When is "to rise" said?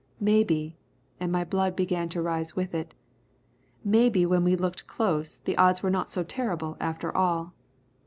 2.09-2.55